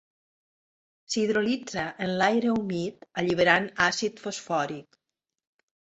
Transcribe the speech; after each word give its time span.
S'hidrolitza 1.15 1.83
en 2.05 2.13
l'aire 2.21 2.53
humit 2.55 3.07
alliberant 3.23 3.69
àcid 3.89 4.23
fosfòric. 4.27 5.03